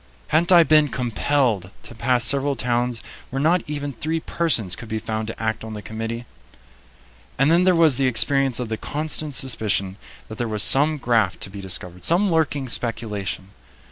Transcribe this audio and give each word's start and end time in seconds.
Hadn't 0.29 0.51
I 0.51 0.63
been 0.63 0.87
compelled 0.87 1.69
to 1.83 1.93
pass 1.93 2.25
several 2.25 2.55
towns 2.55 3.03
where 3.29 3.39
not 3.39 3.61
even 3.67 3.93
three 3.93 4.19
persons 4.19 4.75
could 4.75 4.89
be 4.89 4.97
found 4.97 5.27
to 5.27 5.39
act 5.39 5.63
on 5.63 5.75
the 5.75 5.83
committee? 5.83 6.25
And 7.37 7.51
then 7.51 7.65
there 7.65 7.75
was 7.75 7.97
the 7.97 8.07
experience 8.07 8.59
of 8.59 8.69
the 8.69 8.77
constant 8.77 9.35
suspicion 9.35 9.97
that 10.27 10.39
there 10.39 10.47
was 10.47 10.63
some 10.63 10.97
graft 10.97 11.39
to 11.41 11.51
be 11.51 11.61
discovered, 11.61 12.03
some 12.03 12.31
lurking 12.31 12.67
speculation. 12.67 13.49